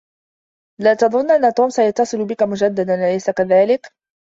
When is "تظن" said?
0.93-1.31